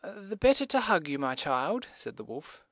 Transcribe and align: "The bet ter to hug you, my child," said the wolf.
"The 0.03 0.35
bet 0.35 0.55
ter 0.57 0.65
to 0.65 0.79
hug 0.81 1.07
you, 1.07 1.19
my 1.19 1.35
child," 1.35 1.85
said 1.95 2.17
the 2.17 2.23
wolf. 2.23 2.59